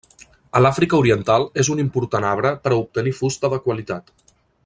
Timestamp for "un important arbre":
1.75-2.53